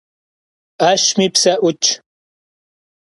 'eşmi 0.87 1.27
pse 1.33 1.53
'Utş. 1.63 1.87